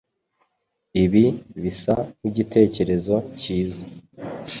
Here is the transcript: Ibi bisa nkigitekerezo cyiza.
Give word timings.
Ibi 1.03 1.25
bisa 1.61 1.95
nkigitekerezo 2.17 3.15
cyiza. 3.39 3.83